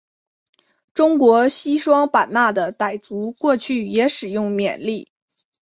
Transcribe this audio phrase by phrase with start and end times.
[0.95, 5.07] 中国西双版纳的傣族过去也使用缅历。